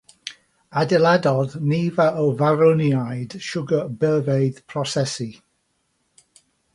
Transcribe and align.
Adeiladodd 0.83 1.51
nifer 1.73 2.15
o 2.23 2.23
farwniaid 2.39 3.35
siwgr 3.49 3.83
burfeydd 4.05 4.63
prosesu. 4.73 5.29